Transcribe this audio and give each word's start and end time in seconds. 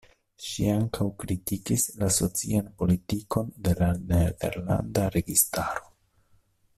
Ŝi 0.43 0.63
ankau 0.75 1.05
kritikis 1.23 1.85
la 2.03 2.09
socian 2.15 2.71
politikon 2.81 3.53
de 3.67 3.77
la 3.83 3.91
nederlanda 4.15 5.05
registaro. 5.21 5.89